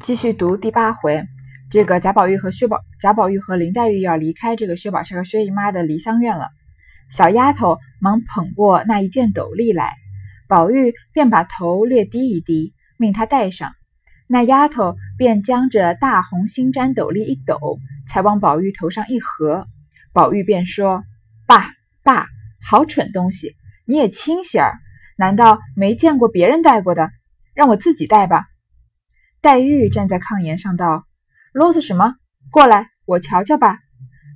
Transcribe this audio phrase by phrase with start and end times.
[0.00, 1.24] 继续读第八回，
[1.70, 6.48] 这个贾宝玉和薛宝贾宝玉和林黛玉要离开这个薛宝钗和薛姨妈的梨香院了。
[7.10, 9.94] 小丫头忙捧过那一件斗笠来，
[10.48, 13.72] 宝玉便把头略低一低，命她戴上。
[14.28, 17.78] 那丫头便将这大红星毡斗笠一抖，
[18.08, 19.66] 才往宝玉头上一合。
[20.12, 21.04] 宝玉便说
[21.46, 21.70] ：“爸
[22.02, 22.26] 爸，
[22.60, 23.54] 好蠢东西！
[23.86, 24.78] 你也轻些儿，
[25.16, 27.10] 难道没见过别人戴过的？
[27.54, 28.46] 让我自己戴吧。”
[29.46, 31.06] 黛玉站在炕沿上道
[31.54, 32.16] ：“啰嗦什么？
[32.50, 33.78] 过来，我瞧瞧吧。”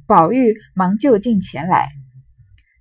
[0.06, 1.88] 宝玉忙就近前来。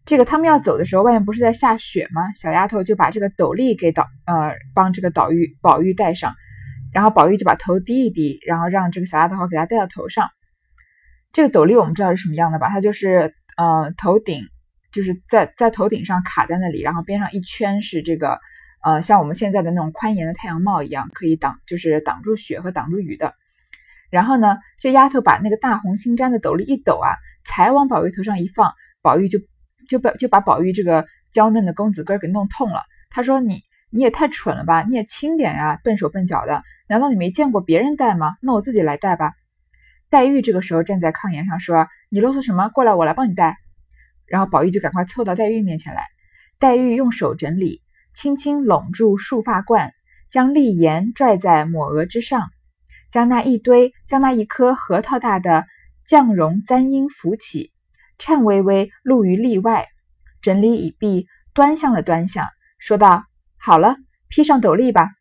[0.05, 2.31] 这个他们要走的时候，外面不是在下雪吗？
[2.35, 6.35] 小丫头就把这个斗笠给导呃帮这个宝玉宝玉戴上，
[6.93, 10.29] 然后宝玉就把头低一低，然后让这个小丫头给他戴到头上。
[11.34, 12.70] 这个斗笠我们知道是什么样的吧？
[12.70, 14.43] 它就是呃头顶
[14.91, 18.39] 就是在在头顶上卡在那里，然后边上一圈是这个。
[18.81, 23.33] 呃，像我们现在的那种宽檐的太阳帽一样，可以挡，就是挡住雪和挡住雨的。
[24.09, 29.39] 然后呢，这丫头把那个大红星毡的斗笠一抖啊，才往宝玉头上一放，宝玉就
[29.87, 32.84] 就把就把宝玉这个娇嫩的公子哥给弄痛了。
[33.09, 38.37] 他说：“你你也太蠢了吧，你也轻点呀，笨手笨脚的，难道你没见过别人戴吗？
[38.41, 39.34] 那我自己来戴吧。”
[40.09, 42.70] 黛玉这个时候站在炕沿上说：“你啰嗦什么？
[42.70, 43.57] 过来，我来帮你戴。”
[44.26, 46.05] 然后宝玉就赶快凑到黛玉面前来，
[46.59, 47.82] 黛玉用手整理。
[48.20, 49.93] 轻轻拢住束发冠，
[50.29, 52.49] 将立檐拽在抹额之上，
[53.09, 55.65] 将那一堆，将那一颗核桃大的
[56.05, 57.71] 绛绒簪缨扶起，
[58.17, 59.87] 颤巍巍露于例外。
[60.41, 62.45] 整理已毕，端详了端详，
[62.77, 63.23] 说道
[63.55, 63.95] ：“好了，
[64.28, 65.11] 披上斗笠吧。”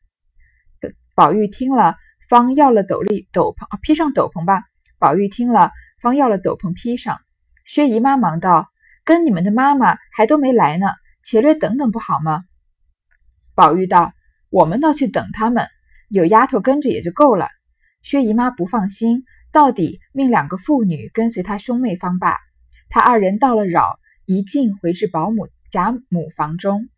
[1.14, 1.94] 宝玉听了，
[2.28, 4.64] 方要了斗笠斗篷，披上斗篷吧。
[4.98, 5.70] 宝玉听了，
[6.02, 7.20] 方要了斗篷披上。
[7.64, 8.68] 薛姨妈忙道
[9.06, 10.88] ：“跟你们的妈妈还都没来呢，
[11.22, 12.42] 且略等等不好吗？”
[13.58, 14.12] 宝玉道
[14.50, 15.66] ：“我们倒去等他们，
[16.08, 17.48] 有丫头跟着也就够了。”
[18.02, 22.38] 薛姨妈不放心，到底命两个妇女跟随她兄妹方罢。
[22.88, 26.88] 他二人到了扰，一进回至保姆贾母房中。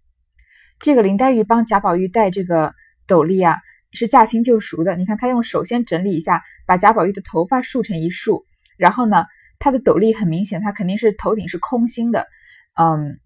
[0.80, 2.74] 这个林黛玉帮贾宝玉戴这个
[3.06, 3.56] 斗笠啊，
[3.90, 4.96] 是驾轻就熟的。
[4.96, 8.44] 你看，她用手先整理一下，把贾宝玉的头发束成一束，
[8.76, 9.24] 然后呢，
[9.58, 12.26] 她的斗笠很明显，她肯定是头顶是空心的，
[12.74, 13.18] 嗯。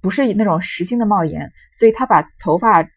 [0.00, 2.88] 不是那种实心的帽檐，所以他把头发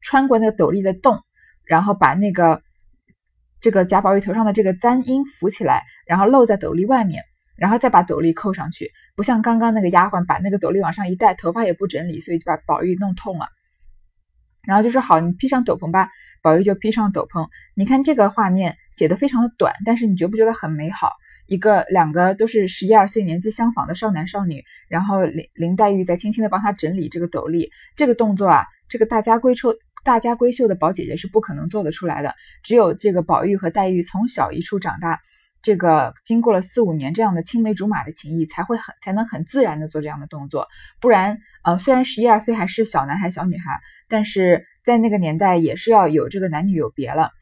[0.00, 1.18] 穿过那个斗笠的洞，
[1.64, 2.62] 然后把那个
[3.60, 7.22] 这个贾宝玉头上的这个簪缨扶起来，然后露在斗笠外面，
[7.56, 8.90] 然后再把斗笠扣上去。
[9.16, 13.48] 不像刚刚那个丫鬟把那个斗笠往上一戴，头发也不整理，所以就把宝玉弄痛了。
[14.66, 16.10] 然后就说：“好，你披上斗篷吧。”
[16.42, 17.48] 宝玉就披上斗篷。
[17.74, 21.12] 你看这个画面写的非常的短，但是你觉不觉得很美好？
[21.50, 29.74] 一个两个都是十一二岁年纪相仿的少男少女，然后林林黛玉在轻轻的帮他整理这个斗笠，这个动作啊，这个大家闺秀
[30.04, 35.18] 大家闺秀的宝姐姐是不可能做得出来的，只有这个宝玉和黛玉从小一处长大，
[35.60, 40.68] 这个经过了四五年这样的青梅竹马的情谊，才会很才能很自然的做这样的动作，
[41.00, 47.32] 不然呃虽然十一二岁还是小男孩小女孩，但是在那个年代也是要有这个男女有别了。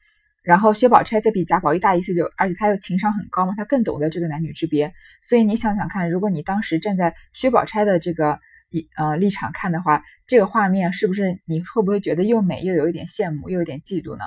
[0.49, 4.95] 然后薛宝钗再比贾宝玉大一岁，就而且她又情商很高嘛，她更懂得这个男女之别。
[5.23, 8.39] 所以你想想看，如果你当时站在薛宝钗的这个
[8.71, 14.25] 一呃立场看的话，这个画面是不是你会不会觉得又美又有一点羡慕，又有点嫉妒呢？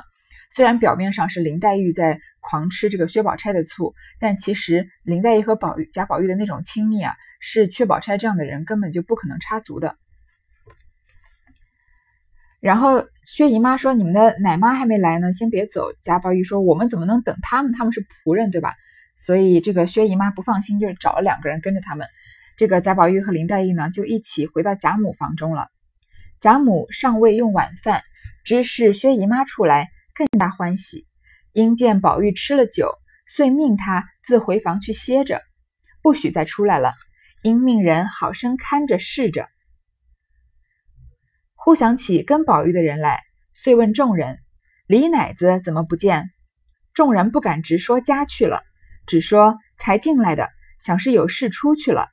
[0.52, 9.96] 虽然表面上是林黛玉在狂吃这个薛宝钗的醋，但其实林黛玉和宝玉贾宝玉的那种亲密啊，是薛宝钗这样的人根本就不可能插足的。
[12.62, 17.74] 然后薛姨妈说：“你们的奶妈还没来呢，先别走。”贾宝玉说：“我们怎么能等他们？
[17.74, 18.76] 他们是仆人，对吧？”
[19.18, 22.08] 所以这个薛姨妈不放心，就是找了两个人跟着他们。
[22.58, 25.70] 这个贾宝玉和林黛玉呢，就一起回到贾母房中了。
[26.40, 28.04] 贾母尚未用晚饭，
[28.44, 31.08] 知是薛姨妈出来，更加欢喜。
[31.54, 32.92] 因见宝玉吃了酒，
[33.28, 35.42] 遂命他自回房去歇着，
[36.04, 36.94] 不许再出来了。
[37.42, 39.48] 因命人好生看着侍着。
[41.64, 43.22] 忽想起跟宝玉的人来，
[43.54, 44.40] 遂问众人
[44.88, 46.32] ：“李奶子怎么不见？”
[46.96, 48.64] 众人不敢直说家去了，
[49.06, 50.50] 只说才进来的，
[50.80, 52.08] 想是有事出去了。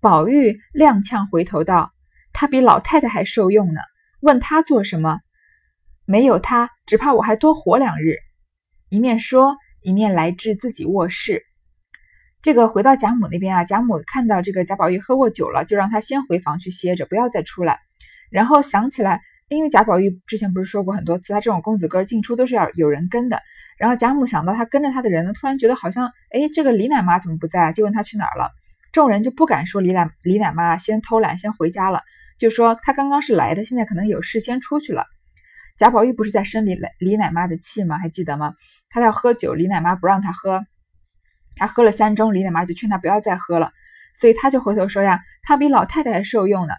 [0.00, 1.92] 宝玉踉跄回头道
[2.32, 3.80] ：“他比老太太还受用呢，
[4.20, 5.18] 问他做什么？
[6.04, 8.18] 没有他，只怕我还多活两日。”
[8.88, 11.42] 一面说，一面来至自己卧室。
[12.40, 17.80] 这个回到贾母那边啊，贾母看到这个贾宝玉喝过酒了，就让他先回房去歇着，不要再出来。
[18.30, 23.40] 然后想起来，因为贾宝玉之前不是说过很多次，他这种公子哥进出都是要有人跟的。
[23.78, 27.72] 然后贾母想到他跟着他的人呢，突然觉得好像，哎，这个李奶妈怎么不在？
[27.72, 28.50] 就问他去哪儿了。
[28.92, 32.02] 众人就不敢说李奶李奶妈先偷懒先回家了，
[32.38, 35.04] 就说他刚刚是来的，现在可能有事先出去了。
[35.76, 37.98] 贾宝玉不是在生李奶李奶妈的气吗？
[37.98, 38.54] 还记得吗？
[38.90, 40.64] 他要喝酒，李奶妈不让他喝，
[41.56, 43.72] 他喝了三盅，李奶妈就劝他不要再喝了，
[44.14, 46.74] 所以他就回头说呀，他比老太太还受用呢。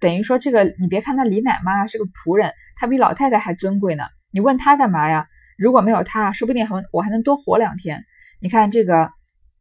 [0.00, 4.04] 等于说这个，你别看他李奶妈是个仆人，他比老太太还尊贵呢。
[4.30, 5.26] 你问他干嘛呀？
[5.56, 8.04] 如果没有他，说不定还我还能多活两天。
[8.40, 9.10] 你看这个，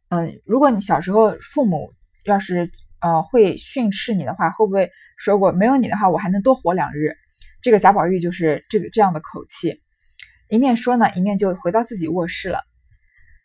[0.10, 1.94] 嗯，如果你小时候父母
[2.24, 2.70] 要是
[3.02, 7.16] 呃会训斥你的话，会不会说过没有你的话，我还能多活两日？
[7.64, 9.82] 这个贾宝玉就是这个这样的口气，
[10.50, 12.60] 一面说呢，一面就回到自己卧室了。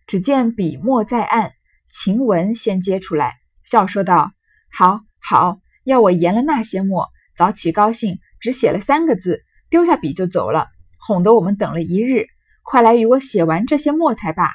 [0.06, 1.52] 只见笔墨在案，
[1.88, 4.32] 晴雯先接出来，笑说道
[4.70, 10.68] ：“好好。”要我研了那些墨，早起高兴，只写了三个字，丢下笔就走了，
[10.98, 12.26] 哄得我们等了一日。
[12.62, 14.50] 快来与我写完这些墨才罢。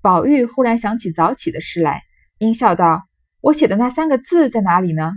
[0.00, 2.02] 宝玉忽然想起早起的事来，
[2.38, 3.02] 阴笑道
[3.42, 5.12] ：“我写的那三个字在哪里呢？”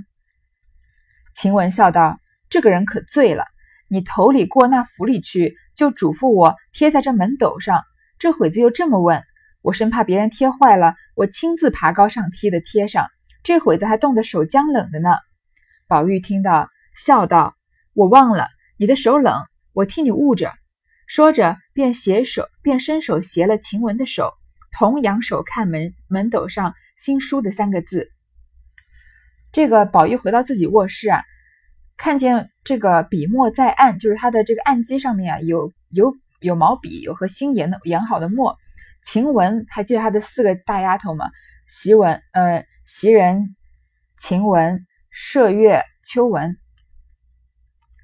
[1.34, 2.20] 晴雯笑道
[2.52, 3.46] ：“这个人可醉了。
[3.88, 7.82] 你头里过那府里去，就嘱咐我贴在这门斗上。
[8.20, 9.24] 这会子又这么问，
[9.62, 13.08] 我生怕别人贴坏了，我亲自爬高上梯的贴上。”
[13.46, 15.12] 这会子还冻得手僵冷的呢。
[15.88, 17.54] 宝玉听到，笑道
[17.94, 20.52] ：“我忘了，你的手冷，我替你捂着。”
[21.06, 24.34] 说着，便携手，便伸手携了晴雯的手，
[24.76, 28.10] 同仰手看门门斗上新书的三个字。
[29.52, 31.22] 这个宝玉回到自己卧室啊，
[31.98, 38.58] 看见这个笔墨在案，就是他的这个案几上面啊，有有有毛笔，有和新研的研好的墨。
[39.04, 41.30] 晴雯还记得他的四个大丫头吗？
[41.68, 42.66] 袭雯，呃。
[42.86, 43.56] 袭人、
[44.20, 46.56] 晴雯、麝月、秋纹，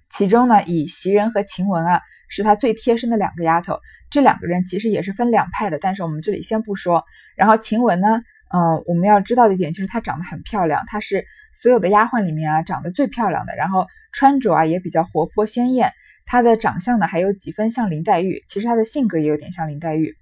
[0.10, 3.80] 其中呢，以袭人和晴雯啊，是她最贴身的两个丫头。
[4.10, 7.06] 这两个人其实也是分两派的，但是我们这里先不说。
[7.38, 15.94] 然后晴雯呢，嗯，我们要知道的一点就是她长得很漂亮，她是所有的丫鬟里面啊长得最漂亮的，然后穿着啊也比较活泼鲜艳。
[16.26, 20.16] 她的长相呢还有几分像林黛玉，其实她的性格也有点像林黛玉。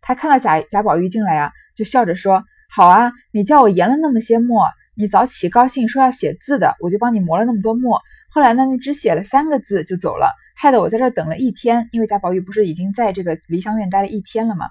[0.00, 2.42] 她看到贾贾宝玉进来啊，就笑着说。
[2.76, 8.02] 好啊，你叫我研了那么些墨，你早起高兴说要写字的，我就帮你磨了那么多墨。
[8.28, 11.88] 后来呢，你只写了三个字就走了，害得我在这等了一天。
[11.90, 14.66] 因为贾宝玉不是已经在这个梨香院待了一天了吗？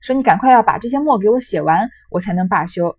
[0.00, 2.96] 说你赶快要把这些墨给我写完，我才能罢休。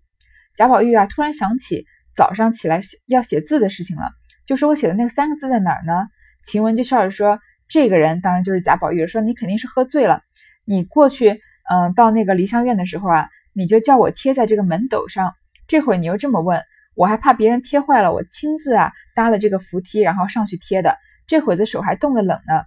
[0.54, 1.84] 贾宝玉啊，突然想起
[2.14, 4.12] 早上起来要写字的事情了，
[4.46, 6.06] 就说我写的那三个字在哪儿呢？
[6.44, 10.22] 晴雯就笑着说：“这个人当然就是贾宝玉，说你肯定是喝醉了。
[10.64, 15.34] 你过去，嗯，到那个梨香院的时候啊。”你就叫我贴在这个门斗上，
[15.66, 16.62] 这会儿你又这么问，
[16.94, 20.96] 我还怕别人贴坏了，我亲自啊搭了这个扶梯，然后上去贴的。
[21.26, 22.64] 这会子手还冻得冷呢。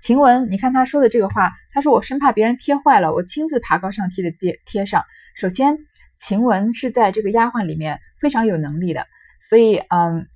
[0.00, 5.04] 晴雯，你看他说的这个话，他说我生怕别人贴坏了，我亲自爬高上梯的贴贴上。
[5.34, 5.78] 首先，
[6.16, 9.06] 晴雯是在这个丫鬟里面非常有能力的，
[9.48, 10.26] 所以嗯，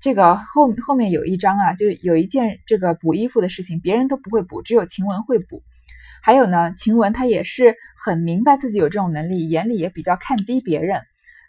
[0.00, 5.62] 这个后后面有一章啊，就有一件这个补衣服的事情，别人都不会补，只有晴雯会补。
[6.24, 11.02] 还有呢，晴雯她也是很明白自己有这种能力，眼里也比较看低别人，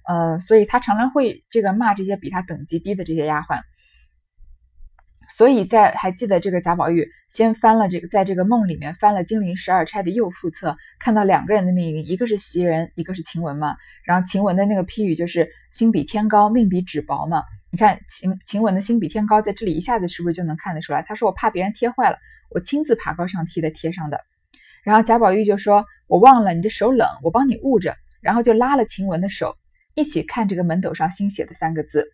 [0.06, 3.62] 呃，所以她常常会这个骂这些比她等级低的这些丫鬟。
[5.30, 13.78] 所以在还记得这个贾宝玉先翻了这个，在这个梦里面翻了金陵十二钗的右副册，看到两个人的命运，一个是袭人，一个是晴雯嘛。
[14.04, 17.42] 然后晴雯的那个批语就是心比天高，命比纸薄嘛。
[17.72, 21.02] 你看晴晴雯的心比天高，在这里一下子是不是就能看得出来？
[21.02, 22.18] 他说我怕别人贴坏了，
[22.50, 24.20] 我亲自爬高上梯的贴上的。
[24.86, 29.58] 然后贾宝玉就说：“我忘了你的手冷，我帮你捂着。”然后就拉了晴雯的手，
[29.96, 32.08] 一起看这个门斗上新写的三个字。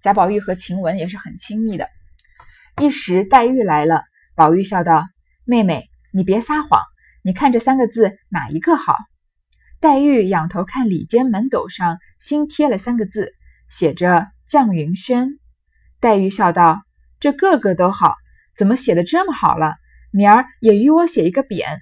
[0.00, 1.88] 贾宝玉和晴雯也是很亲密的。
[2.80, 4.02] 一时黛玉来了，
[4.34, 5.06] 宝玉笑道
[5.46, 6.82] ：“妹妹，你别撒谎，
[7.22, 8.96] 你看这三个字哪一个好？”
[9.80, 13.34] 黛玉仰头看里间门斗上新贴了三个字，
[13.68, 15.38] 写着“绛云轩”。
[16.00, 16.82] 黛玉笑道
[17.20, 18.14] ：“这个个都好，
[18.56, 19.76] 怎么写的这么好了？
[20.10, 21.80] 明儿也与我写一个匾。”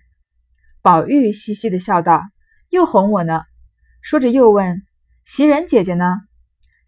[0.83, 2.23] 宝玉嘻嘻的笑道
[2.71, 3.43] ：“又哄我呢。”
[4.01, 4.83] 说着又问
[5.27, 6.05] ：“袭人姐姐呢？”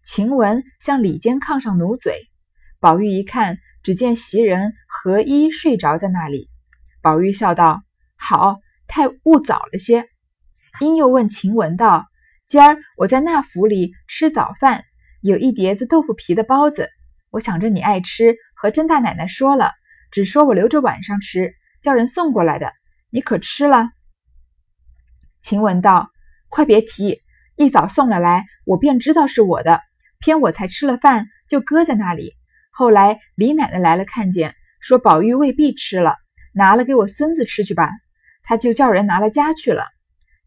[0.03, 2.15] 晴雯向里间炕上努嘴。
[2.79, 6.49] 宝玉一看，只见袭人合衣睡着在那里。
[7.01, 7.83] 宝玉笑道
[8.17, 8.57] ：“好，
[8.87, 10.07] 太误早了些。”
[10.79, 12.07] 因又问晴雯道
[12.47, 14.85] ：“今儿我在那府里吃早饭，
[15.21, 16.89] 有一碟子豆腐皮的包子，
[17.29, 19.71] 我想着你爱吃，和甄大奶奶说了，
[20.09, 22.71] 只说我留着晚上吃，叫人送过来的。”
[23.11, 23.89] 你可吃了？
[25.41, 26.09] 晴雯道
[26.47, 27.21] ：“快别提，
[27.57, 29.81] 一早送了来，我便知道是我的。
[30.19, 32.35] 偏我才吃了饭，就搁在那里。
[32.71, 36.15] 后来李奶奶来了，看见，说宝玉未必吃了，
[36.53, 37.89] 拿了给我孙子吃去吧。
[38.43, 39.85] 他就叫人拿了家去了。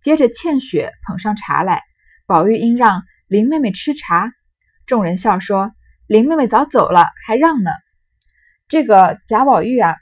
[0.01, 1.83] 接着倩雪捧上茶来，
[2.25, 4.33] 宝玉应让林妹妹吃茶。
[4.87, 5.73] 众人笑说：
[6.07, 7.71] 林妹妹早走了，还让呢。
[8.69, 9.97] 这个贾宝玉啊，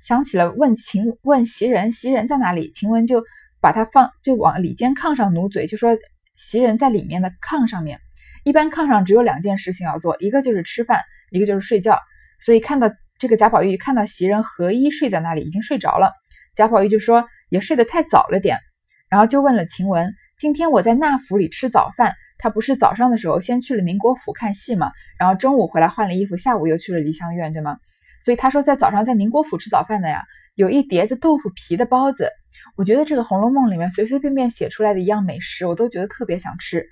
[0.00, 2.70] 想起了问晴问袭人，袭人在哪里？
[2.72, 3.22] 晴雯就
[3.60, 5.96] 把他放就往里间炕上努嘴，就说
[6.36, 7.98] 袭人在里面的炕上面。
[8.44, 11.00] 一般炕上只有两件事情要做，一个就是吃饭，
[11.30, 11.98] 一个就是睡觉。
[12.40, 16.12] 所以看到这个贾宝玉看到袭人合衣睡在那里，已经睡着了。
[16.54, 18.58] 贾宝玉就说也睡得太早了点，
[19.08, 27.78] 然后就问了晴雯：“今天我在那府里吃早饭。”他不是早上的时候先去了宁国府看戏嘛，然后中午回来换了衣服，下午又去了梨香院，对吗？
[28.22, 30.22] 所以他说在早上在宁国府吃早饭的呀，
[30.54, 32.30] 有一碟子豆腐皮的包子。
[32.76, 36.86] 我觉得这个《红楼梦》里面随随便便写出来的一样美食，我都觉得特别想吃。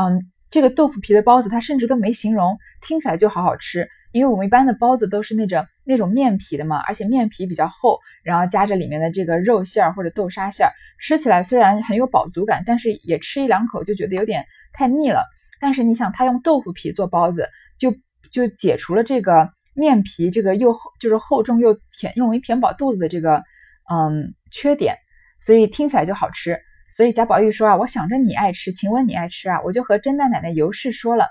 [0.00, 3.88] 嗯，这个豆腐皮的包子，它甚至都没形容，听起来就好好吃。
[4.12, 14.46] 因为我们一般的包子都是那种那种面皮的嘛，而且面皮比较厚，然后夹着里面的这个肉馅儿或者豆沙馅儿，吃起来虽然很有饱足感，但是也吃一两口就觉得有点。
[14.72, 15.24] 太腻了，
[15.60, 17.94] 但是你想，他用豆腐皮做包子，就
[18.32, 23.42] 就解除了这个面皮这个又厚就是厚重又填容易填饱肚子的这个
[23.90, 24.96] 嗯缺点，
[25.40, 26.60] 所以听起来就好吃。
[26.96, 31.28] 所以贾宝玉说啊，我想着你爱吃，请问你爱吃啊，我就和甄大奶奶尤氏说了。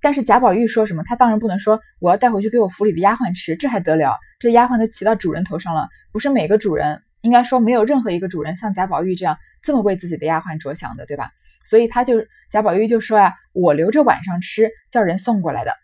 [0.00, 1.02] 但是贾宝玉说什么？
[1.02, 4.14] 他当然不能说我要带回去给我府里的丫鬟吃，这还得了？
[4.38, 11.30] 这丫鬟都骑到主人头上了，不是每个主人，应该说没有任何一个主人像贾宝玉这样这么为自己的丫鬟着想的，对吧？
[11.64, 15.74] 所以他就贾宝玉就说呀，我留着晚上吃，叫人送过来的。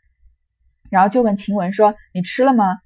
[0.91, 2.79] 然后就问晴雯说：“你吃了吗？”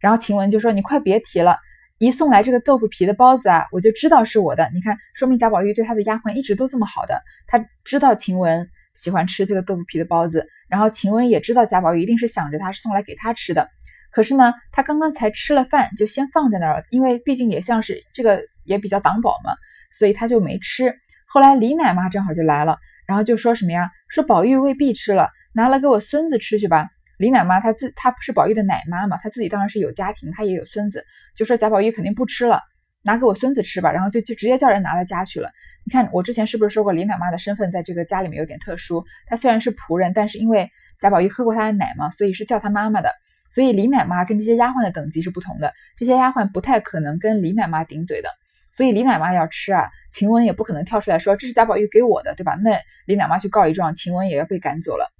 [0.00, 1.58] 然后晴雯就说：“你快别提了，
[1.98, 4.70] 一送来这个豆腐皮的包子啊，我就知道是我的。
[4.72, 13.68] 你看，说明贾宝玉对他的丫鬟一直都这么好的，他知道晴雯喜欢吃这个豆腐皮的包子，然后晴雯也知道贾宝玉一定是想着他是送来给他吃的。
[14.10, 19.52] 可是呢，他刚刚才吃了饭，就先放在那儿，因为毕竟也像是这个也比较挡饱嘛，
[19.98, 20.94] 所以他就没吃。”
[21.26, 23.90] 后来李奶妈正好就来了，然后就说什么呀？
[24.08, 26.88] 说宝玉未必吃了，拿来给我孙子吃去吧。
[27.18, 31.04] 李奶妈她自她不是宝玉的奶妈嘛，她自己当然是有家庭，她也有孙子，
[31.36, 32.62] 就说贾宝玉肯定不吃了，
[33.02, 33.92] 拿给我孙子吃吧。
[33.92, 35.50] 然后就就直接叫人拿了家去了。
[35.84, 39.04] 你看我之前是不是说过李奶妈的身份在这个家里面有点特殊？
[39.26, 40.70] 她虽然是仆人，但是因为
[41.00, 43.12] 贾宝玉喝过她的奶嘛，所以是叫她妈妈的。
[43.50, 48.28] 所以李奶妈跟这些丫鬟的等级是不同的，这些丫鬟不太可能跟李奶妈顶嘴的。
[48.72, 52.54] 所以李奶妈要吃啊，晴雯也不可能跳出来说这是贾宝玉给我的，对吧？
[52.62, 55.10] 那李奶妈去告一状，晴雯也要被赶走了。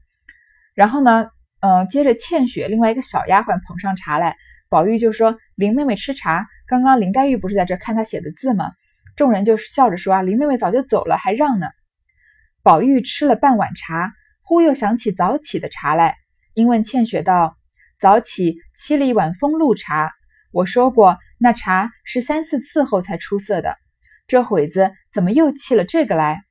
[0.74, 4.36] 然后呢，嗯，接着倩雪另外一个小丫鬟捧上茶来，
[4.68, 6.46] 宝玉就说林妹妹吃茶。
[6.66, 8.72] 刚刚林黛玉不是在这看她写的字吗？
[9.16, 11.66] 众人就笑着说啊，林妹妹早就走了，还让呢。
[12.62, 14.12] 宝玉吃了半碗茶，
[14.42, 16.16] 忽又想起早起的茶来，
[16.54, 17.56] 因问倩雪道
[17.98, 20.12] ：“早起沏了一碗风露茶，
[20.52, 23.76] 我说过。”那茶是三四次后才出色的，
[24.26, 26.42] 这会子怎么又沏了这个来？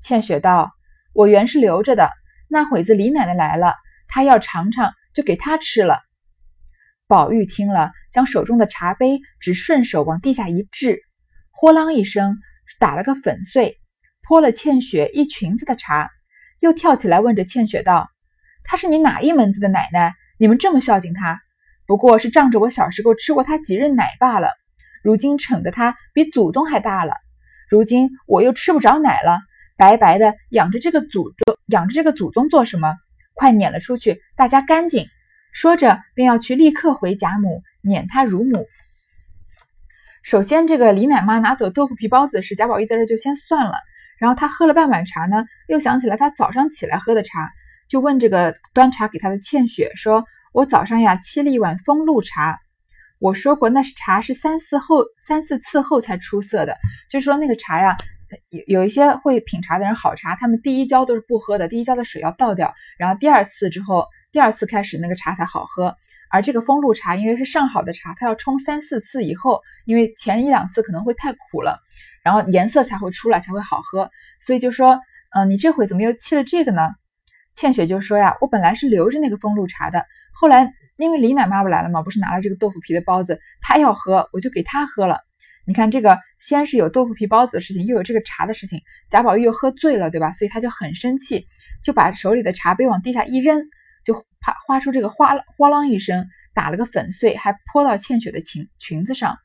[0.00, 0.72] 倩雪道
[1.14, 2.10] ：“我原是留着的，
[2.48, 3.74] 那会子李奶奶来了，
[4.12, 6.02] 他要尝尝，就给他吃了。”
[7.08, 11.00] 宝玉听了，将手中的茶杯只顺手往地下一掷，
[11.50, 12.36] 豁啷一声
[12.78, 13.78] 打了个粉碎，
[14.22, 16.10] 泼了倩雪一裙子的茶，
[16.60, 18.10] 又跳起来问着倩雪道
[18.64, 20.14] ：“她是你哪一门子的奶奶？
[20.38, 21.40] 你们这么孝敬她？”
[21.84, 24.50] 不过是仗着我小时候吃过他几日奶罢了，
[25.02, 27.14] 如今宠得他比祖宗还大了。
[27.68, 29.40] 如今我又吃不着奶了，
[29.76, 32.94] 白白的养着这个祖宗，养着这个祖宗做什么？
[33.42, 35.08] 快撵了出去，大家干净。
[35.52, 38.68] 说着，便要去立刻回贾母撵她乳母。
[40.22, 43.74] 首先，这个李奶妈拿走豆腐皮包子的事，贾宝玉在这就先算了。
[44.16, 47.50] 然后他喝了半碗茶呢，又想起来他早上起来喝的茶，
[47.88, 50.24] 就问这个端茶给他的倩雪说。
[50.52, 52.60] 我早上呀沏了一碗风露茶，
[53.18, 56.76] 我说过那是茶是三四后三四次后才出色的，
[57.10, 57.96] 就是说那个茶呀，
[58.50, 65.96] 有有一些会品茶的人，好茶他们第一浇都是不喝的，第一浇的水要倒掉，然后第二次之后，第二次开始那个茶才好喝。
[66.30, 71.78] 而这个风露茶因为是上好的茶，它要冲三四次以后，因为前一两次可能会太苦了，
[72.24, 74.10] 然后颜色才会出来才会好喝。
[74.40, 74.98] 所以就说，
[75.34, 76.88] 嗯，你这回怎么又沏了这个呢？
[77.54, 80.06] 倩雪就说呀，我本来是留着那个风露茶的。
[80.32, 85.20] 后来，因为李奶妈不来了嘛，不是拿了这个豆腐皮的包子，她要喝，我就给她喝了。
[85.64, 90.32] 你看，这个先是有豆腐皮包子的事情，又有这个茶的事情，贾宝玉又喝醉了，对吧？
[90.32, 91.46] 所以他就很生气，
[91.84, 93.62] 就把手里的茶杯往地下一扔，
[94.04, 99.38] 就啪发出这个哗哗啷一声，打了个粉碎，还泼到倩雪的裙裙子上。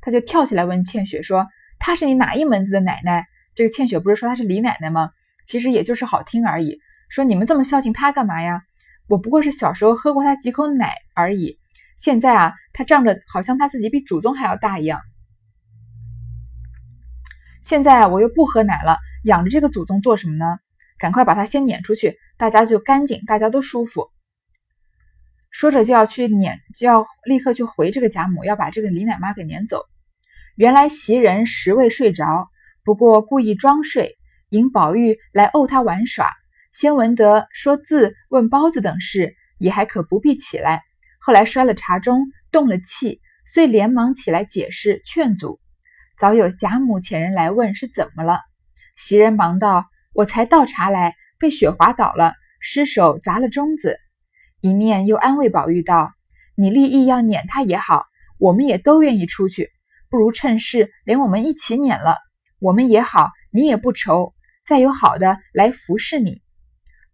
[0.00, 1.46] 他就跳起来问倩雪说
[1.78, 5.10] ：“她是你哪一门子的奶奶？”这个倩雪不是说她是李奶奶吗？
[5.44, 6.78] 其实也就是好听而已。
[7.10, 8.62] 说你们这么孝敬她干嘛呀？
[9.06, 11.58] 我不过是小时候喝过她几口奶而已，
[11.98, 15.00] 现在啊，她仗着好像她自己比祖宗还要大一样。
[17.68, 20.58] 现在，我又不喝奶了，养着这个祖宗做什么呢？
[20.98, 24.08] 赶快把他先撵出去，大家就干净，大家都舒服。
[25.50, 29.82] 说着就要去撵，就要立刻去回这个贾母，要把这个李奶妈给撵走。
[30.56, 32.48] 原来袭人实未睡着，
[32.86, 34.16] 不过故意装睡，
[34.48, 36.32] 引宝玉来逗他玩耍。
[36.72, 40.80] 先闻得说字、问包子等事，也还可不必起来。
[41.20, 45.60] 后来摔了茶盅，动了气，遂连忙起来解释劝阻。
[46.18, 48.40] 早有贾母遣人来问是怎么了，
[48.96, 53.96] 袭人忙道：“我才倒茶来，被雪滑倒了，失手砸了盅子。”
[54.60, 56.12] 一面又安慰宝玉道
[56.58, 58.04] ：“你立意要撵他也好，
[58.36, 59.70] 我们也都愿意出去，
[60.10, 62.16] 不如趁势连我们一起撵了，
[62.58, 64.34] 我们也好，你也不愁，
[64.66, 66.42] 再有好的来服侍你。”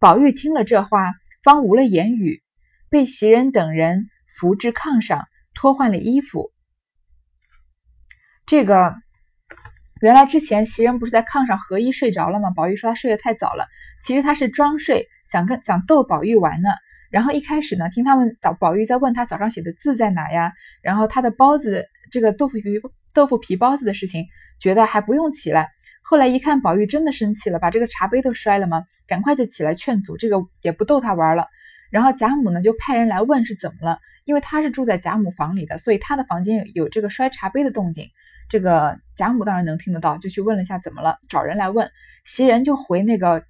[0.01, 2.41] 宝玉听了这话，方无了言语，
[2.89, 4.07] 被袭人等人
[4.39, 6.51] 扶至炕上，脱换了衣服。
[8.47, 8.95] 这个
[10.01, 12.51] 原来之前袭人不是在炕上合衣睡着了吗？
[12.51, 13.65] 宝玉说他睡得太早了，
[14.03, 16.69] 其实他是装睡，想跟想逗宝玉玩呢。
[17.09, 22.63] 然后一开始呢，听他们宝宝玉在问他早上写的字在哪呀，然后他的包子这个豆腐皮
[23.15, 24.25] 豆腐皮包子的事情，
[24.59, 25.69] 觉得还不用起来。
[26.03, 28.83] 后来一看宝玉真的生气了，把这个茶杯都摔了吗？
[29.07, 31.47] 赶快就起来劝阻，这个也不逗他玩了。
[31.89, 38.09] 然后贾母呢就派人来问是怎么了，因为他是住在贾母房里的，所以他的房间有这个摔茶杯的动静。
[38.49, 41.89] 这个贾母当然能听得到，就去问了一下怎么了，找人来问。
[42.23, 43.43] 袭人就回那个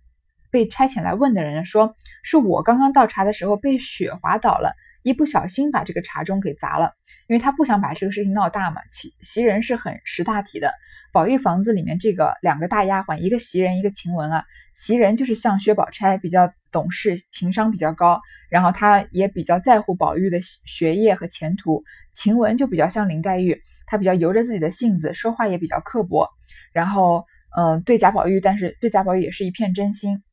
[0.51, 4.73] 被差遣来问的人说：“是我刚刚倒茶的时候被雪滑倒了，
[5.03, 6.93] 一不小心把这个茶盅给砸了。
[7.27, 8.81] 因为他不想把这个事情闹大嘛。
[8.91, 10.73] 袭袭人是很识大体的。
[11.11, 14.45] 宝玉房子里面这个两个大丫鬟，一个袭人，一个晴雯啊。
[14.73, 21.83] 袭人就是像薛宝钗，比较懂事，情商比较高，然后她也比较在乎宝玉的学业和前途。
[22.11, 23.61] 晴雯就比较像林黛玉。
[23.85, 26.29] 他比较由着自己的性子，说话也比较刻薄，
[26.73, 27.25] 然后，
[27.57, 30.23] 嗯，对贾宝玉，但是对贾宝玉也是一片真心。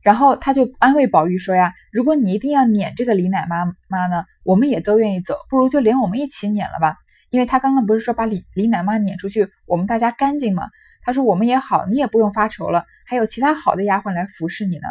[0.00, 6.96] 然后他就安慰宝玉说呀：“如果你一定要撵这个李奶妈妈呢，我们也都愿意走，不如就连我们一起撵了吧。
[7.30, 10.68] 因为他刚刚不是说把李李奶妈撵出去，我们大家干净吗？
[11.02, 14.88] 他说我们也好，你也不用发愁了，还有其他好的丫鬟来服侍你呢。”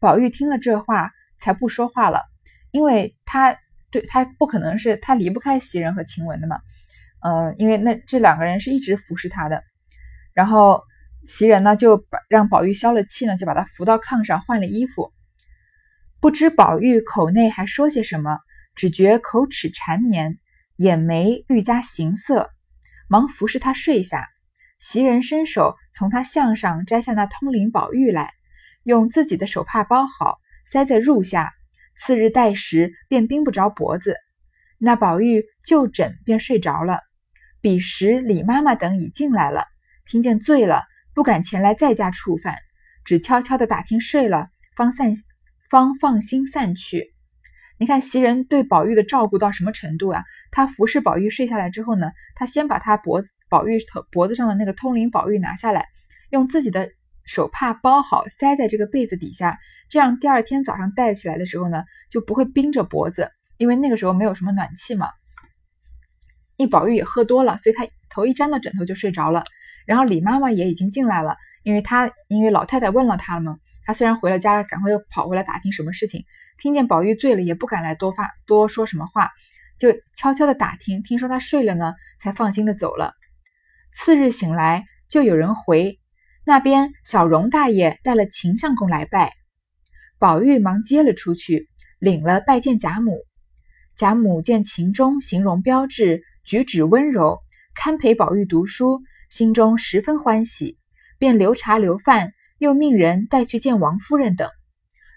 [0.00, 2.22] 宝玉听了这话，才不说话了，
[2.70, 3.56] 因为他。
[3.90, 6.60] 对他不可能是他离不开袭人和晴雯的嘛，
[7.22, 9.62] 嗯，因为那这两个人是一直服侍他的。
[10.32, 10.82] 然后
[11.26, 15.12] 袭人呢就把让宝玉消了气呢，就把他扶到炕上换了衣服。
[16.20, 18.38] 不知宝玉口内还说些什么，
[18.74, 20.38] 只觉口齿缠绵，
[20.76, 22.50] 眼眉愈加形色，
[23.08, 24.28] 忙服侍他睡下。
[24.78, 28.30] 袭人伸手从他项上摘下那通灵宝玉来，
[28.82, 31.52] 用自己的手帕包好，塞在褥下。
[32.00, 34.16] 次日待时，便冰不着脖子。
[34.78, 37.00] 那宝玉就枕便睡着了。
[37.60, 39.66] 彼时李妈妈等已进来了，
[40.06, 40.84] 听见醉了，
[41.14, 42.56] 不敢前来再加触犯，
[43.04, 45.12] 只悄悄的打听睡了，方散
[45.68, 47.12] 方放心散去。
[47.76, 50.24] 你看袭人对宝玉的照顾到什么程度啊？
[50.50, 55.86] 他服侍宝玉睡下来之后呢，他先把他脖子宝玉头脖子上的那个通灵宝玉拿下来，
[56.30, 56.90] 用自己的。
[57.30, 65.06] 手帕包好，塞在这个被子底下，这样第二天早上戴起来的时候呢，就不会冰着脖子，因为那个时候没有什么暖气嘛。
[66.56, 69.44] 一宝玉也喝多了，所以他头一沾到枕头就睡着了。
[69.86, 76.24] 然后李妈妈也已经进来了，因为她因为老太太问了她了嘛，她虽然回了家，赶快又跑回来打听什么事情，
[76.58, 79.30] 听见宝玉醉了，也不敢来多发多说什么话，
[79.78, 83.14] 就悄悄的打听，听说他睡了呢，才放心的走了。
[83.94, 85.99] 次日醒来，就有人回。
[86.44, 89.34] 那边小荣大爷带了秦相公来拜，
[90.18, 93.18] 宝玉忙接了出去，领了拜见贾母。
[93.94, 97.40] 贾母见秦钟形容标致，举止温柔，
[97.74, 100.78] 堪陪宝玉读书，心中十分欢喜，
[101.18, 104.48] 便留茶留饭，又命人带去见王夫人等。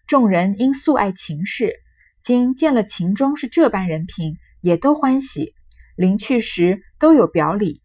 [0.05, 1.73] 众人因素爱秦氏，
[2.21, 5.55] 今见了秦钟是这般人品，也都欢喜。
[5.95, 7.81] 临去时都有表礼。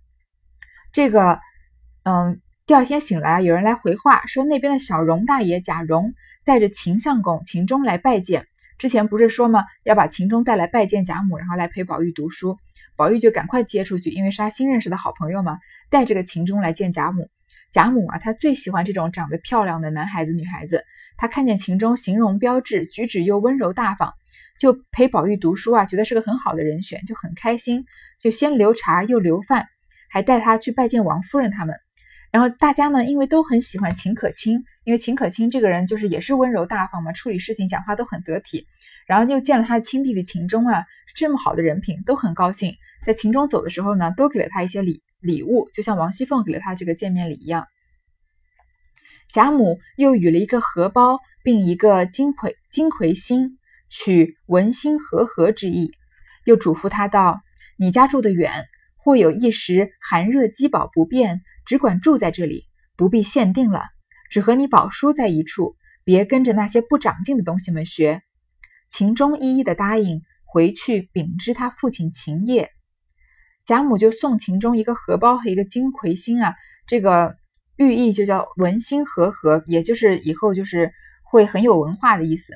[0.92, 1.38] 这个，
[2.02, 2.40] 嗯。
[2.68, 6.12] 第二天醒来，有人来回话说，那边的小荣大爷贾蓉
[6.44, 8.44] 带着秦相公秦钟来拜见。
[8.76, 9.64] 之前不是说吗？
[9.84, 12.58] 要把秦钟带来拜见贾母，然后来陪宝玉读书。
[12.94, 15.56] 宝玉就赶快接出去，因为是他新认识的好朋友嘛，
[15.88, 17.30] 带这个秦钟来见贾母。
[17.72, 20.84] 贾母啊，她最喜欢这种长得漂亮的男孩子、女孩子。
[21.16, 24.12] 她看见秦钟形容标致，举止又温柔大方，
[24.60, 27.86] 就陪宝玉读书啊，觉得是个很好的人选，就很开心，
[28.20, 29.68] 就先留茶又留饭，
[30.10, 31.74] 还带他去拜见王夫人他们。
[32.30, 38.66] 然后大家呢，因为都很喜欢秦可卿，因为秦可卿这个人就是也是温柔大方嘛，处理事情讲话都很得体。
[39.06, 42.74] 然后又见了他的亲弟弟秦钟啊，这么好的人品，都很高兴。
[43.06, 47.66] 在秦钟走的时候呢，都给了他一些礼礼物，就像王熙凤给了他这个见面礼一样。
[49.32, 55.92] 贾母又与了一个荷包，并一个金葵金葵心，取文心和合之意。
[56.44, 57.40] 又嘱咐他道
[57.78, 62.64] ：“你家住得远，或有一时寒热饥饱不便，只管住在这里，
[62.96, 63.82] 不必限定了，
[64.30, 68.22] 只和你宝叔在一处，别跟着那些不长进的东西们学。”
[68.88, 72.70] 秦钟一一的答应，回去禀知他父亲秦业。
[73.66, 76.54] 贾母就送秦钟一个荷包和一个金魁星啊，
[76.86, 77.36] 这个
[77.76, 80.90] 寓意就叫文心和合，也就是以后就是
[81.22, 82.54] 会很有文化的意思。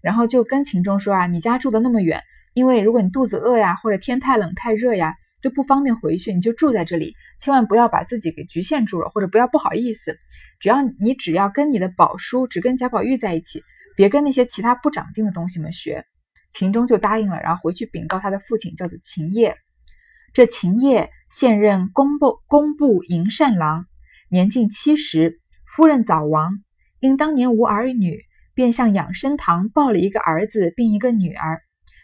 [0.00, 2.22] 然后就跟秦钟说啊，你家住的那么远，
[2.54, 10.16] 因为如果你肚子饿呀，或者天太冷太热呀，就不方便回去，你就住在这里，千万不要把自己给局限住了，或者不要不好意思。
[10.60, 13.62] 只要你只要跟你的宝叔，只跟贾宝玉在一起。
[13.94, 16.06] 别跟那些其他不长进的东西们学，
[16.50, 19.56] 秦钟就答应了，然后回去禀告他的父亲，叫做秦业。
[20.32, 23.84] 这秦业现任工部工部营善郎，
[24.30, 26.62] 年近七十，夫人早亡，
[27.00, 28.22] 因当年无儿女，
[28.54, 31.60] 便向养生堂抱了一个儿子，并一个女儿。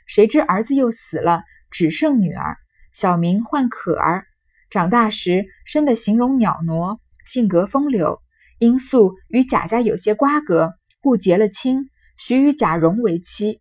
[0.06, 2.58] 谁知儿子又死了，只剩女儿，
[2.92, 4.26] 小名唤可儿。
[4.70, 8.20] 长大时生得形容袅娜，性格风流，
[8.58, 10.74] 因素与贾家有些瓜葛。
[11.00, 13.60] 故结了亲，许与贾蓉为妻。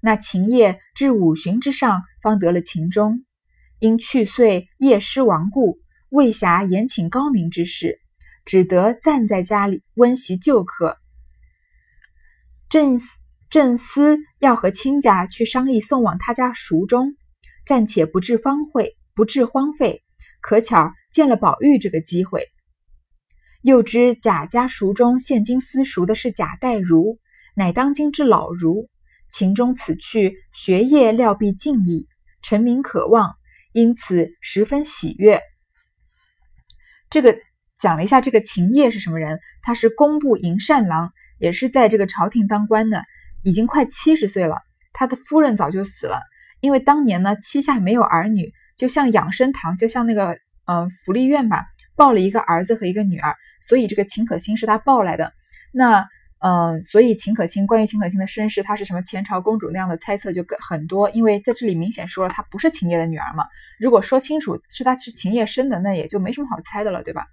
[0.00, 3.24] 那秦业至五旬之上，方得了秦钟。
[3.78, 8.00] 因去岁夜失亡故，未暇延请高明之事，
[8.44, 10.96] 只得暂在家里温习旧课。
[12.68, 12.98] 正
[13.50, 17.16] 正思要和亲家去商议送往他家塾中，
[17.68, 20.02] 暂且不致荒废，不致荒废。
[20.40, 22.46] 可巧见了宝玉这个机会。
[23.60, 27.18] 又知贾家塾中现今私塾的是贾代儒，
[27.54, 28.88] 乃当今之老儒。
[29.28, 32.08] 秦钟此去，学业料必尽矣，
[32.40, 33.34] 臣民可望，
[33.72, 35.42] 因此十分喜悦。
[37.10, 37.38] 这个
[37.78, 39.40] 讲了一下，这个秦业是什么人？
[39.60, 43.04] 他是工部营善郎，也是在这个朝廷当官的，
[43.42, 44.56] 已经快七十岁了。
[44.94, 46.22] 他的夫人早就死了，
[46.60, 51.66] 因为当年呢，膝下没有儿女，就像养生堂，就像那个嗯福利院吧，
[51.96, 53.34] 抱了一个儿子和一个女儿。
[53.60, 55.32] 所以这个秦可卿是他抱来的，
[55.72, 56.06] 那
[56.40, 63.44] 嗯，所以秦可卿关于秦可卿的身世，她是什么前朝公主那样的猜测就更很多，因为在这里明显说了她不是秦业的女儿嘛。
[63.80, 67.26] 如果说清楚是她是秦业生的，那也就没什么好猜的了，对吧？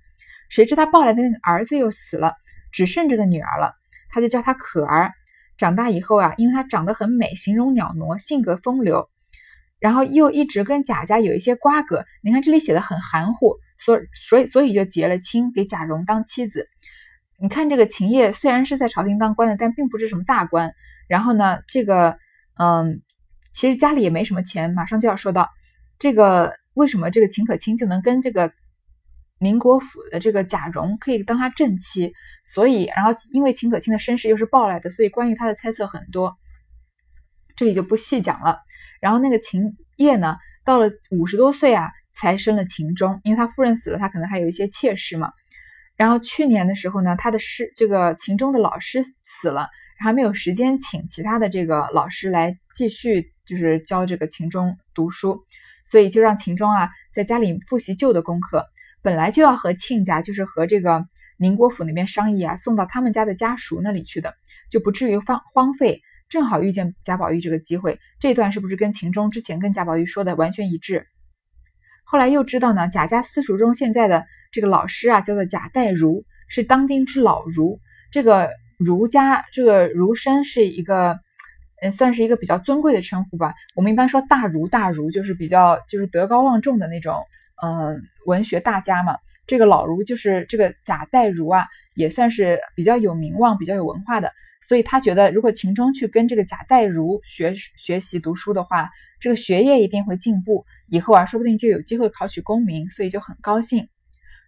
[0.50, 2.34] 谁知他抱来的那个儿子又死了，
[2.72, 3.74] 只剩这个女儿了，
[4.10, 5.12] 他就叫她可儿。
[5.58, 9.08] 长大以后啊，因为她长得很美，形容袅娜，性格风流，
[9.86, 12.04] 然后又一直跟贾家有一些瓜葛。
[12.24, 13.56] 你看这里写的很含糊。
[13.78, 16.68] 所所以所以就结了亲，给贾蓉当妻子。
[17.38, 20.74] 你看这个秦业虽然是在朝廷当官的，但并不是什么大官。
[21.08, 22.18] 然后呢，这个
[22.58, 23.02] 嗯，
[23.52, 24.74] 其实家里也没什么钱。
[24.74, 25.52] 马上就要说到
[26.00, 28.54] 这个，为什么这个秦可卿就能跟这个
[29.40, 32.14] 宁国府的这个贾蓉可以当他正妻？
[32.46, 36.38] 所以，然后因为秦可卿的身世又是报来的，所以关于他的猜测很多，
[37.56, 38.62] 这里就不细讲了。
[39.02, 41.92] 然后那个秦业呢，到了五十多岁啊。
[42.18, 45.34] 才生了秦钟，因为他夫人死了，他可能还有一些妾室嘛。
[45.98, 49.68] 然后去年的时候呢，他的师这个秦钟的老师死了，
[50.00, 55.44] 还没有时间请其他的这个老师来继续就是教这个秦钟读书，
[55.86, 58.66] 所以就让秦钟啊在家里复习旧的功课。
[59.02, 61.06] 本来就要和亲家，就是和这个
[61.38, 64.34] 宁国府那边商议啊，送到他们家的家属那里去的，
[64.72, 66.02] 就不至于荒荒废。
[66.30, 71.08] 正好遇见贾宝玉这个机会，这段是不是跟秦钟之前跟贾宝玉说的完全一致？
[72.04, 77.80] 后来又知道呢，贾家私塾中现在的这个老师啊，叫做贾代儒，是当今之老儒。
[78.12, 81.20] 这个儒家，这个儒生是一个，
[81.82, 83.54] 嗯，算是一个比较尊贵的称呼吧。
[83.76, 87.24] 我们一般说大儒，大儒就是比较就是德高望重的那种，
[87.64, 89.18] 嗯，文学大家嘛。
[89.48, 94.32] 这个老儒就是这个贾代儒啊，也算是比较有名望、比较有文化的。
[94.68, 103.90] 所以他觉得，如果秦钟去跟这个贾代儒学学习读书的话，这个学业一定会进步，以后啊，说不定就有机会考取功名，所以就很高兴。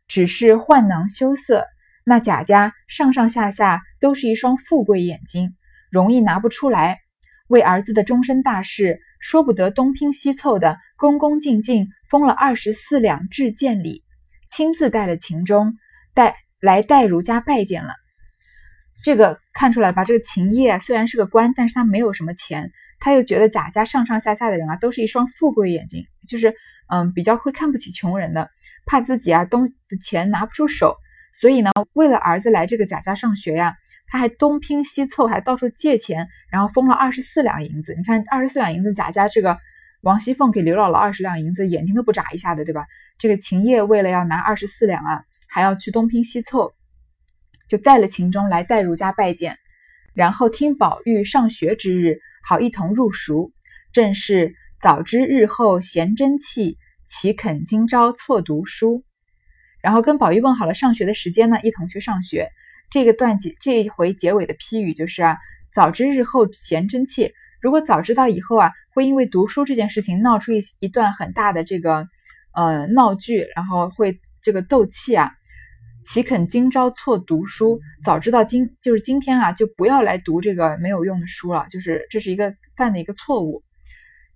[0.08, 1.66] 只是宦囊羞涩，
[2.04, 5.54] 那贾家上上下下都是一双富贵眼睛，
[5.92, 6.98] 容易拿不出来。
[7.48, 14.04] 为儿子的终身大事，说不得东拼西凑的，恭恭敬敬封了二十四两制见礼，
[14.50, 15.76] 亲自带了秦钟
[16.14, 17.94] 带来代儒家拜见了。
[19.04, 20.04] 这个看出来吧？
[20.04, 26.54] 这个秦业虽然是个官，但是他没有什么钱，他又觉得贾家上上下下的人啊，都是一双富贵眼睛，就是
[26.90, 28.50] 嗯，比较会看不起穷人的，
[28.86, 30.98] 怕自己啊东的钱拿不出手，
[31.40, 33.76] 所以呢，为了儿子来这个贾家上学呀，
[34.08, 37.94] 他还东拼西凑，还到处借钱，然后封了二十四两银子。
[37.96, 39.58] 你看二十四两银子，贾家这个
[40.02, 42.86] 王熙凤给刘姥姥二十两银子，眼睛都不眨一下的，对吧？
[43.20, 46.74] 这个秦业为了要拿二十四两啊，还要去东拼西凑。
[47.68, 49.58] 就带了秦钟来代儒家拜见，
[50.14, 53.52] 然后听宝玉上学之日，好一同入塾。
[53.94, 59.04] 正是早知日后贤真气，岂肯今朝错读书？
[59.82, 62.50] 然后跟宝玉问好了上学的时间呢，一同去上学。
[62.90, 65.38] 这个段结这一回结尾的批语就是啊，
[65.74, 72.08] 早知日后贤真气，如果早知道以后啊，会因为读书这件事情闹出一一段很大的这个
[72.54, 75.34] 呃闹剧，然后会这个斗气啊，
[76.08, 77.82] 岂肯今朝错读书？
[78.02, 83.62] 早知道今就是今天啊，就不要来读这个没有用的书了，就是这是一个犯的一个错误。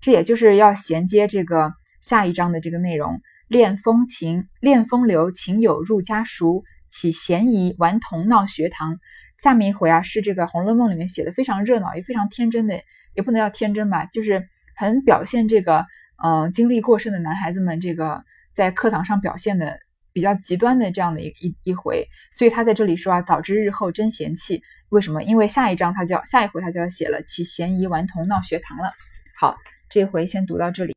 [0.02, 6.64] 这也就是要衔接这个下一章的这个内容，恋风情，恋风流，情友入家塾。
[6.90, 9.00] 起嫌疑顽童闹学堂，
[9.42, 12.82] 下面一回啊是这个《红楼梦》里面写的非常热闹也非常天真的，
[13.16, 15.86] 也不能叫天真吧，就是很表现这个
[16.22, 19.80] 嗯经历过剩的男孩子们这个在课堂上表现的
[20.14, 25.24] 比较极端的这样的一一一回，所以他在这里说啊，早知日后真嫌弃，为什么？
[25.24, 28.92] 因为下一章他就要下一回他就要写了其嫌疑顽童闹学堂了。
[29.38, 29.58] 好，
[29.90, 30.94] 这回先读到这里。